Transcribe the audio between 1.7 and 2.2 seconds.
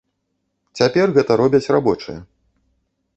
рабочыя.